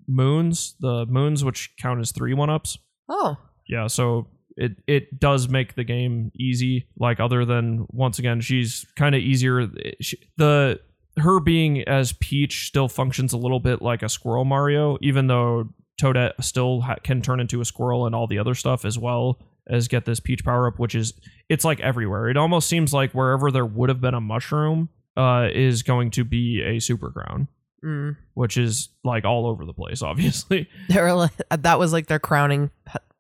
[0.08, 0.76] moons.
[0.80, 2.78] The moons, which count as three one ups.
[3.10, 6.88] oh Yeah, so it it does make the game easy.
[6.98, 9.68] Like other than once again, she's kind of easier.
[10.02, 10.80] She, the
[11.18, 15.70] her being as Peach still functions a little bit like a Squirrel Mario, even though
[16.02, 19.40] Toadette still ha- can turn into a squirrel and all the other stuff as well
[19.68, 21.14] as get this Peach power up, which is
[21.50, 22.30] it's like everywhere.
[22.30, 26.24] It almost seems like wherever there would have been a mushroom, uh, is going to
[26.24, 27.48] be a super crown,
[27.84, 28.16] mm.
[28.34, 30.70] which is like all over the place, obviously.
[30.90, 32.72] like, that was like their crowning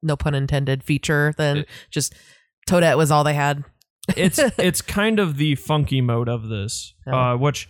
[0.01, 2.13] no pun intended feature then It- just
[2.69, 3.63] toadette was all they had
[4.15, 7.67] it's it's kind of the funky mode of this, uh, which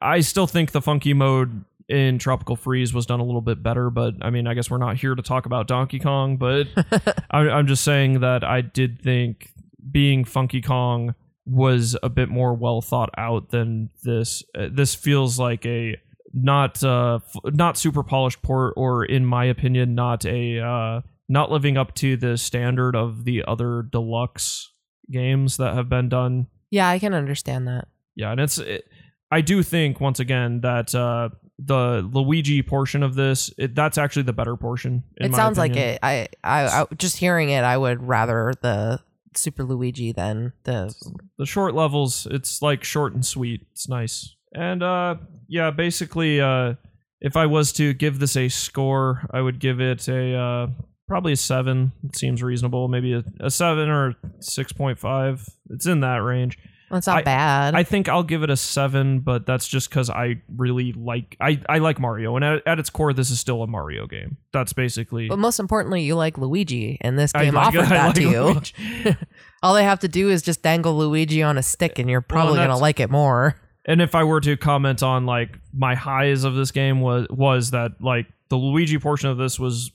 [0.00, 3.90] I still think the funky mode in Tropical Freeze was done a little bit better.
[3.90, 6.66] But I mean, I guess we're not here to talk about Donkey Kong, but
[7.30, 9.50] I, I'm just saying that I did think
[9.90, 11.14] being Funky Kong
[11.46, 14.42] was a bit more well thought out than this.
[14.58, 15.96] Uh, this feels like a
[16.32, 21.50] not uh f- not super polished port, or in my opinion, not a uh, not
[21.50, 24.72] living up to the standard of the other deluxe
[25.10, 26.46] games that have been done.
[26.70, 28.84] yeah i can understand that Yeah, and it's it,
[29.30, 34.22] I do think once again that uh the Luigi portion of this it, that's actually
[34.22, 35.04] the better portion.
[35.18, 36.00] in it sounds like it.
[36.02, 39.00] I, I i just hearing it i would rather the
[39.36, 40.94] Super Luigi than The
[41.38, 43.66] the short levels it's like short and sweet.
[43.72, 44.36] It's nice.
[44.54, 45.16] And uh
[45.48, 46.74] yeah basically uh
[47.20, 50.66] if i was to give this a score i would give it a uh
[51.08, 51.92] probably a seven.
[52.04, 52.88] It seems reasonable.
[52.88, 56.58] Maybe a, a seven or 6.5 it's in that range
[56.90, 57.74] well, it's not I- bad.
[57.74, 61.60] i think i'll give it a seven but that's just because i really like i
[61.68, 64.72] i like mario and at, at its core this is still a mario game that's
[64.72, 68.22] basically but most importantly, you like Luigi, and this game like- offers that like to
[68.22, 68.42] you.
[68.42, 69.16] Luigi.
[69.62, 72.56] All they have to do is just dangle Luigi on a stick, and you're probably
[72.56, 73.56] gonna like it more.
[73.86, 77.70] and if I were to comment on like my highs of this game was was
[77.72, 79.90] that like the Luigi portion of this was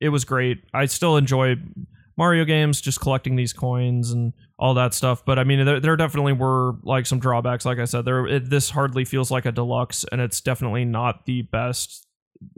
[0.00, 0.58] it was great.
[0.74, 1.56] I still enjoy
[2.18, 5.24] Mario games, just collecting these coins and all that stuff.
[5.24, 7.64] But I mean, there, there definitely were like some drawbacks.
[7.64, 11.24] Like I said, there it, this hardly feels like a deluxe, and it's definitely not
[11.24, 12.06] the best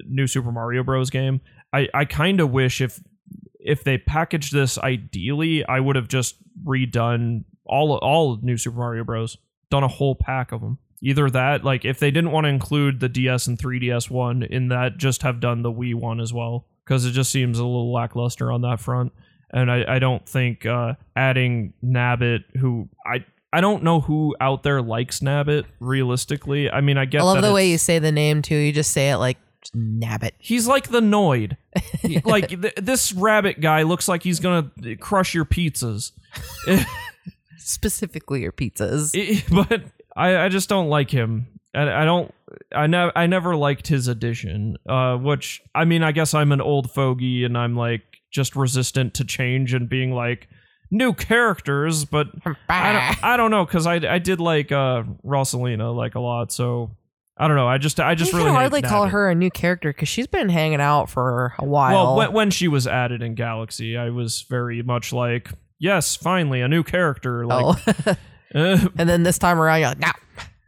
[0.05, 1.09] new Super Mario Bros.
[1.09, 1.41] game.
[1.73, 3.01] I I kind of wish if
[3.61, 6.37] if they packaged this ideally, I would have just
[6.67, 9.39] redone all all new Super Mario Bros.
[9.71, 10.79] Done a whole pack of them.
[11.05, 14.69] Either that, like if they didn't want to include the DS and 3DS one in
[14.69, 17.93] that, just have done the Wii one as well, because it just seems a little
[17.93, 19.13] lackluster on that front.
[19.53, 24.63] And I, I don't think uh, adding Nabbit, who I I don't know who out
[24.63, 26.71] there likes Nabbit realistically.
[26.71, 28.57] I mean, I get I love that the way you say the name too.
[28.57, 30.35] You just say it like just nab it.
[30.39, 31.57] He's like the Noid.
[32.01, 36.13] He- like th- this rabbit guy looks like he's gonna crush your pizzas.
[37.59, 39.13] Specifically your pizzas.
[39.15, 39.83] I- but
[40.17, 41.47] I, I just don't like him.
[41.75, 42.33] And I don't.
[42.75, 43.13] I never.
[43.17, 44.77] I never liked his addition.
[44.87, 49.15] Uh, which I mean, I guess I'm an old fogey, and I'm like just resistant
[49.15, 50.49] to change and being like
[50.91, 52.05] new characters.
[52.05, 52.29] But
[52.69, 53.25] I don't.
[53.25, 56.51] I don't know because I I did like uh Rosalina like a lot.
[56.51, 56.91] So
[57.37, 57.67] I don't know.
[57.67, 60.27] I just I just you really can hardly call her a new character because she's
[60.27, 61.95] been hanging out for a while.
[61.95, 66.61] Well, when, when she was added in Galaxy, I was very much like, yes, finally
[66.61, 67.47] a new character.
[67.47, 68.17] Like, oh.
[68.55, 70.13] uh, and then this time around, you're like, no.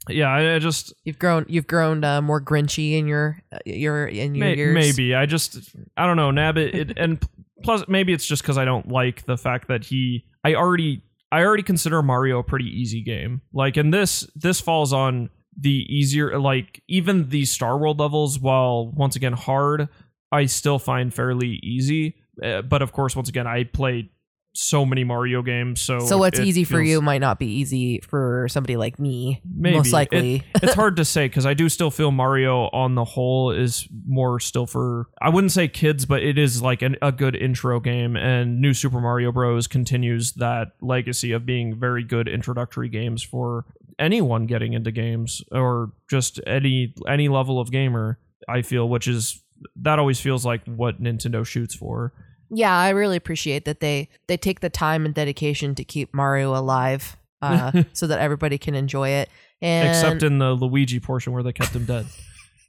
[0.09, 1.45] yeah, I, I just You've grown.
[1.49, 4.75] You've grown uh, more grinchy in your uh, your in your may, years.
[4.75, 5.59] maybe I just
[5.99, 7.25] I don't know Nabbit, it, and
[7.65, 11.43] plus maybe it's just because I don't like the fact that he I already I
[11.43, 13.41] already consider Mario a pretty easy game.
[13.53, 18.93] Like, and this this falls on the easier like even the Star World levels, while
[18.93, 19.89] once again hard,
[20.31, 22.17] I still find fairly easy.
[22.43, 24.11] Uh, but of course, once again, I played
[24.55, 28.01] so many Mario games, so So what's it easy for you might not be easy
[28.01, 29.41] for somebody like me.
[29.45, 29.77] Maybe.
[29.77, 30.45] most likely.
[30.63, 34.39] it's hard to say because I do still feel Mario on the whole is more
[34.39, 38.17] still for I wouldn't say kids, but it is like an, a good intro game.
[38.17, 39.67] And New Super Mario Bros.
[39.67, 43.65] continues that legacy of being very good introductory games for
[43.99, 48.19] anyone getting into games or just any any level of gamer.
[48.49, 49.43] I feel, which is
[49.77, 52.13] that always feels like what Nintendo shoots for.
[52.55, 56.57] Yeah, I really appreciate that they they take the time and dedication to keep Mario
[56.57, 59.29] alive, uh, so that everybody can enjoy it.
[59.61, 62.07] And Except in the Luigi portion where they kept him dead.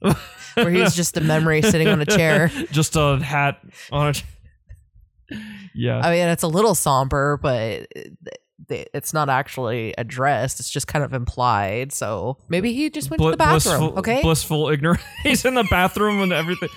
[0.54, 2.48] where he's just a memory sitting on a chair.
[2.70, 3.60] just a hat
[3.92, 4.12] on a.
[4.12, 4.28] Chair.
[5.74, 7.88] Yeah, I mean, it's a little somber, but
[8.68, 10.60] it's not actually addressed.
[10.60, 11.92] It's just kind of implied.
[11.92, 13.78] So maybe he just went to the bathroom.
[13.78, 14.22] blissful, okay.
[14.22, 15.02] blissful ignorance.
[15.22, 16.68] He's in the bathroom and everything.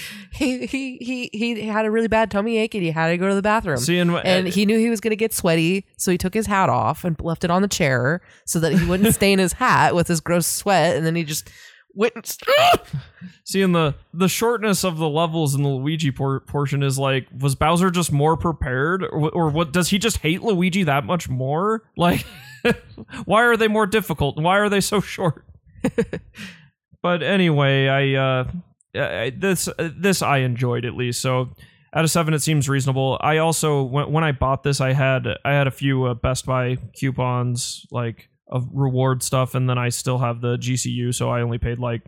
[0.32, 3.28] he, he he he had a really bad tummy ache and he had to go
[3.28, 3.78] to the bathroom.
[3.78, 6.46] See, and, and he knew he was going to get sweaty, so he took his
[6.46, 9.94] hat off and left it on the chair so that he wouldn't stain his hat
[9.94, 10.96] with his gross sweat.
[10.96, 11.50] And then he just
[11.94, 12.14] went.
[12.14, 12.80] And
[13.44, 17.54] seeing the the shortness of the levels in the Luigi por- portion is like, was
[17.54, 19.72] Bowser just more prepared, or, or what?
[19.72, 21.82] Does he just hate Luigi that much more?
[21.96, 22.24] Like,
[23.24, 24.38] why are they more difficult?
[24.38, 25.44] Why are they so short?
[27.02, 28.50] but anyway, I uh,
[28.94, 31.20] This this I enjoyed at least.
[31.20, 31.50] So
[31.94, 33.18] out of seven, it seems reasonable.
[33.20, 36.46] I also when when I bought this, I had I had a few uh, Best
[36.46, 41.40] Buy coupons like of reward stuff, and then I still have the GCU, so I
[41.42, 42.02] only paid like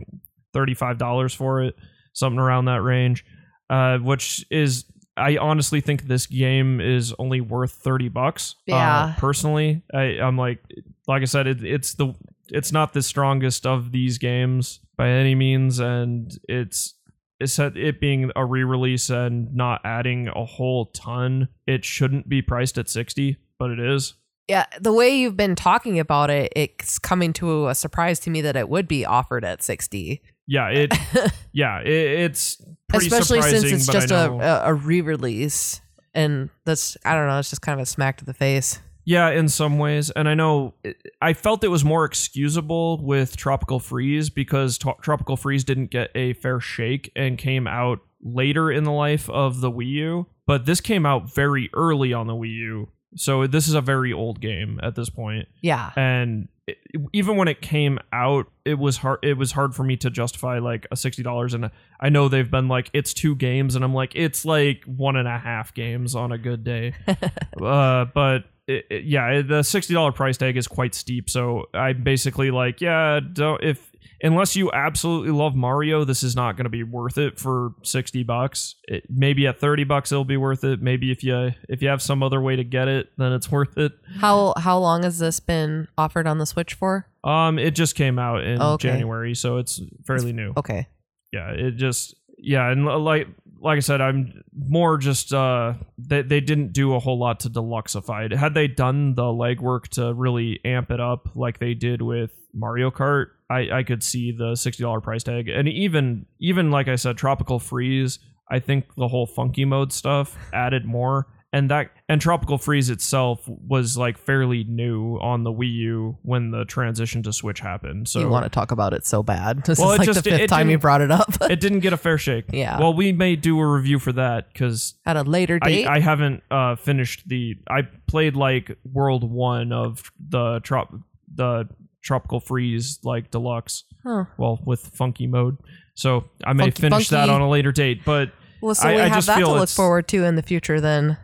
[0.53, 1.75] thirty five dollars for it,
[2.13, 3.25] something around that range,
[3.71, 4.85] uh, which is.
[5.17, 8.57] I honestly think this game is only worth thirty bucks.
[8.69, 9.15] uh, Yeah.
[9.17, 10.59] personally, I, I'm like,
[11.07, 12.15] like I said, it, it's the
[12.49, 16.95] it's not the strongest of these games by any means, and it's
[17.41, 21.49] it's it being a re-release and not adding a whole ton.
[21.67, 24.15] It shouldn't be priced at sixty, but it is.
[24.49, 28.41] yeah, the way you've been talking about it, it's coming to a surprise to me
[28.43, 30.93] that it would be offered at sixty, Yeah, it.
[31.53, 35.81] yeah, it, it's pretty especially since it's just a, a a re-release,
[36.15, 38.79] and that's I don't know, it's just kind of a smack to the face.
[39.05, 40.75] Yeah, in some ways, and I know
[41.21, 46.11] I felt it was more excusable with Tropical Freeze because Tro- Tropical Freeze didn't get
[46.15, 50.27] a fair shake and came out later in the life of the Wii U.
[50.47, 52.89] but this came out very early on the Wii U.
[53.17, 55.47] So this is a very old game at this point.
[55.63, 55.93] Yeah.
[55.95, 56.79] And it,
[57.13, 59.21] even when it came out, it was hard.
[59.23, 61.55] It was hard for me to justify like a sixty dollars.
[61.55, 65.17] And I know they've been like, it's two games, and I'm like, it's like one
[65.17, 66.95] and a half games on a good day.
[67.63, 71.29] uh, but it, it- yeah, the sixty dollar price tag is quite steep.
[71.31, 73.91] So I'm basically like, yeah, don't if
[74.23, 78.23] unless you absolutely love Mario, this is not going to be worth it for sixty
[78.23, 78.75] bucks.
[78.85, 80.81] It, maybe at thirty bucks it'll be worth it.
[80.81, 83.77] Maybe if you if you have some other way to get it, then it's worth
[83.77, 83.93] it.
[84.19, 87.07] How how long has this been offered on the Switch for?
[87.23, 88.89] Um, it just came out in Okay.
[88.89, 90.53] January, so it's fairly new.
[90.57, 90.87] Okay.
[91.33, 93.27] Yeah, it just yeah, and like
[93.65, 97.51] like I said, I'm more just uh they they didn't do a whole lot to
[97.51, 98.33] deluxify it.
[98.33, 102.91] Had they done the legwork to really amp it up like they did with Mario
[102.91, 106.97] Kart, I I could see the sixty dollar price tag, and even even like I
[106.97, 108.19] said, Tropical Freeze.
[108.51, 111.27] I think the whole funky mode stuff added more.
[111.55, 116.51] And that and Tropical Freeze itself was like fairly new on the Wii U when
[116.51, 118.09] the transition to Switch happened.
[118.09, 119.63] So you want to talk about it so bad.
[119.65, 121.33] This Well, is it like just- the fifth time you didn't- brought it up.
[121.43, 122.47] it didn't get a fair shake.
[122.53, 122.81] Yeah.
[122.81, 125.87] Well, we may do a review for that because At a later date.
[125.87, 127.55] I haven't uh, finished the.
[127.71, 130.93] I played like World One of the trop
[131.33, 131.69] the
[132.03, 133.85] Tropical Freeze like deluxe.
[134.05, 134.25] Huh.
[134.39, 135.59] Well, with funky mode.
[135.95, 139.01] So I may Funky- finish that on a later date, but well, so I- we
[139.03, 141.17] I have just that to look forward to in the future then.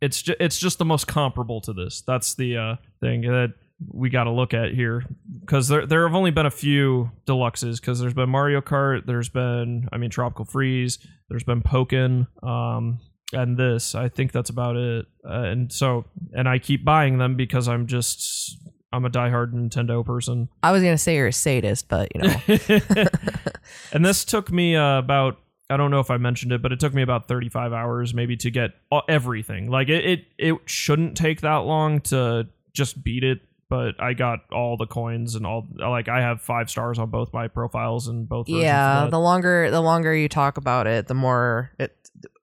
[0.00, 2.02] It's just it's just the most comparable to this.
[2.06, 3.54] That's the uh, thing that
[3.86, 5.04] we got to look at here
[5.40, 9.28] because there there have only been a few deluxes because there's been Mario Kart, there's
[9.28, 13.00] been I mean Tropical Freeze, there's been Pokken, um,
[13.32, 13.94] and this.
[13.94, 15.06] I think that's about it.
[15.28, 18.58] Uh, and so and I keep buying them because I'm just
[18.92, 20.48] I'm a diehard Nintendo person.
[20.62, 22.36] I was gonna say you're a sadist, but you know.
[23.92, 25.38] and this took me uh, about
[25.70, 28.36] I don't know if I mentioned it, but it took me about 35 hours maybe
[28.38, 28.70] to get
[29.08, 29.70] everything.
[29.70, 34.40] Like it it, it shouldn't take that long to just beat it, but I got
[34.52, 38.28] all the coins and all like I have 5 stars on both my profiles and
[38.28, 41.94] both yeah, the longer the longer you talk about it, the more it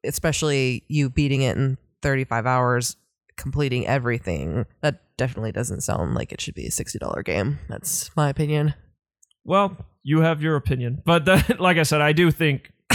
[0.03, 2.95] especially you beating it in 35 hours,
[3.37, 4.65] completing everything.
[4.81, 7.59] That definitely doesn't sound like it should be a $60 game.
[7.69, 8.75] That's my opinion.
[9.43, 11.01] well, you have your opinion.
[11.03, 12.71] But that, like I said, I do think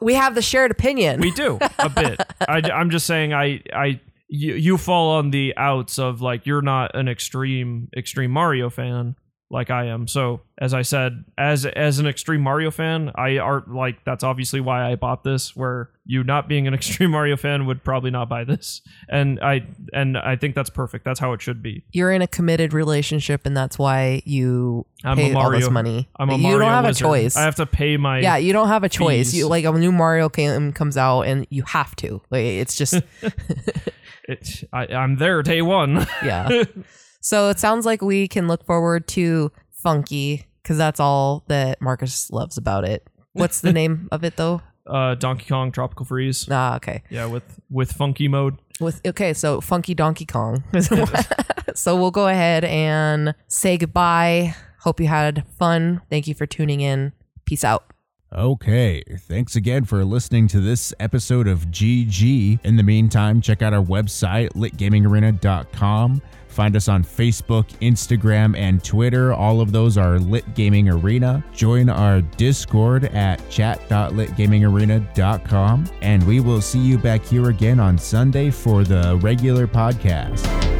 [0.00, 1.20] we have the shared opinion.
[1.20, 2.20] We do a bit.
[2.40, 6.62] I, am just saying, I, I, you, you fall on the outs of like you're
[6.62, 9.16] not an extreme, extreme Mario fan
[9.50, 10.06] like I am.
[10.06, 14.60] So as I said, as as an extreme Mario fan, I are like that's obviously
[14.60, 15.56] why I bought this.
[15.56, 19.66] Where you not being an extreme Mario fan would probably not buy this, and I
[19.92, 21.04] and I think that's perfect.
[21.04, 21.84] That's how it should be.
[21.92, 26.08] You're in a committed relationship, and that's why you I'm pay all this money.
[26.18, 27.06] I'm a you Mario don't have wizard.
[27.06, 27.36] a choice.
[27.36, 28.20] I have to pay my.
[28.20, 29.32] yeah, you don't have a choice.
[29.32, 32.20] You like a new Mario game comes out, and you have to.
[32.30, 33.00] Like it's just
[34.28, 36.06] It, I, I'm there day one.
[36.22, 36.64] yeah.
[37.20, 42.30] So it sounds like we can look forward to Funky because that's all that Marcus
[42.30, 43.06] loves about it.
[43.32, 44.62] What's the name of it though?
[44.88, 46.48] uh, Donkey Kong Tropical Freeze.
[46.50, 47.02] Ah, okay.
[47.10, 48.58] Yeah, with with funky mode.
[48.80, 50.64] With okay, so Funky Donkey Kong.
[51.74, 54.54] so we'll go ahead and say goodbye.
[54.80, 56.00] Hope you had fun.
[56.10, 57.12] Thank you for tuning in.
[57.44, 57.84] Peace out.
[58.30, 62.62] Okay, thanks again for listening to this episode of GG.
[62.62, 66.20] In the meantime, check out our website, litgamingarena.com.
[66.58, 69.32] Find us on Facebook, Instagram, and Twitter.
[69.32, 71.44] All of those are Lit Gaming Arena.
[71.54, 75.84] Join our Discord at chat.litgamingarena.com.
[76.02, 80.77] And we will see you back here again on Sunday for the regular podcast.